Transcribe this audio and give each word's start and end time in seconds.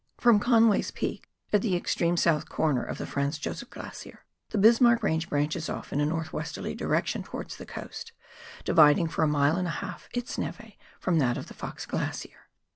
From 0.17 0.39
Conway's 0.39 0.89
Peak, 0.89 1.29
at 1.53 1.61
the 1.61 1.75
extreme 1.75 2.17
south 2.17 2.49
corner 2.49 2.83
of 2.83 2.97
the 2.97 3.05
Franz 3.05 3.37
Josef 3.37 3.69
Glacier, 3.69 4.25
the 4.49 4.57
Bismarck 4.57 5.03
Range 5.03 5.29
branches 5.29 5.69
off 5.69 5.93
in 5.93 6.01
a 6.01 6.07
north 6.07 6.33
westerly 6.33 6.73
direction 6.73 7.21
towards 7.21 7.57
the 7.57 7.67
coast, 7.67 8.11
dividing 8.65 9.09
for 9.09 9.21
a 9.21 9.27
mile 9.27 9.57
and 9.57 9.67
a 9.67 9.77
half 9.77 10.09
its 10.11 10.39
nere 10.39 10.73
from 10.99 11.19
that 11.19 11.37
of 11.37 11.49
the 11.49 11.53
Fox 11.53 11.85
Glacier. 11.85 12.49